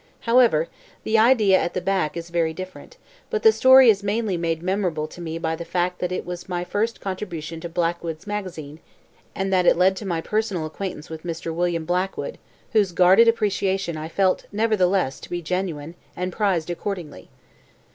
However, 0.21 0.67
the 1.03 1.19
idea 1.19 1.59
at 1.59 1.75
the 1.75 1.79
back 1.79 2.17
is 2.17 2.31
very 2.31 2.55
different; 2.55 2.97
but 3.29 3.43
the 3.43 3.51
story 3.51 3.87
is 3.87 4.01
mainly 4.01 4.35
made 4.35 4.63
memorable 4.63 5.05
to 5.05 5.21
me 5.21 5.37
by 5.37 5.55
the 5.55 5.63
fact 5.63 5.99
that 5.99 6.11
it 6.11 6.25
was 6.25 6.49
my 6.49 6.63
first 6.63 6.99
contribution 6.99 7.59
to 7.59 7.69
Blackwoods 7.69 8.25
Magazine 8.25 8.79
and 9.35 9.53
that 9.53 9.67
it 9.67 9.77
led 9.77 9.95
to 9.97 10.05
my 10.07 10.19
personal 10.19 10.65
acquaintance 10.65 11.11
with 11.11 11.21
Mr. 11.21 11.53
William 11.53 11.85
Blackwood 11.85 12.39
whose 12.73 12.93
guarded 12.93 13.27
appreciation 13.27 13.95
I 13.95 14.09
felt 14.09 14.47
nevertheless 14.51 15.19
to 15.19 15.29
be 15.29 15.39
genuine, 15.43 15.93
and 16.17 16.33
prized 16.33 16.71
accordingly. 16.71 17.29